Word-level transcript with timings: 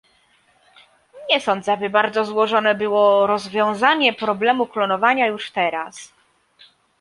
Nie 1.29 1.41
sądzę, 1.41 1.77
by 1.77 1.89
bardzo 1.89 2.25
złożone 2.25 2.75
było 2.75 3.27
rozwiązanie 3.27 4.13
problemu 4.13 4.65
klonowania 4.67 5.27
już 5.27 5.51
teraz 5.51 6.13